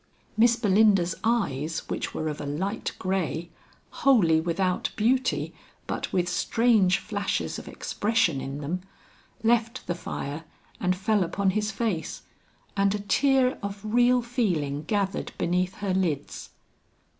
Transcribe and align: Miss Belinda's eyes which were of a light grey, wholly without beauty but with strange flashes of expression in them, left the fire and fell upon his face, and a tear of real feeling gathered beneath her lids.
Miss 0.35 0.55
Belinda's 0.55 1.13
eyes 1.23 1.83
which 1.87 2.11
were 2.11 2.27
of 2.27 2.41
a 2.41 2.45
light 2.47 2.91
grey, 2.97 3.51
wholly 4.01 4.41
without 4.41 4.89
beauty 4.95 5.53
but 5.85 6.11
with 6.11 6.27
strange 6.27 6.97
flashes 6.97 7.59
of 7.59 7.67
expression 7.67 8.41
in 8.41 8.61
them, 8.61 8.81
left 9.43 9.85
the 9.85 9.93
fire 9.93 10.43
and 10.79 10.95
fell 10.95 11.23
upon 11.23 11.51
his 11.51 11.69
face, 11.69 12.23
and 12.75 12.95
a 12.95 12.99
tear 12.99 13.59
of 13.61 13.79
real 13.83 14.23
feeling 14.23 14.81
gathered 14.85 15.33
beneath 15.37 15.75
her 15.75 15.93
lids. 15.93 16.49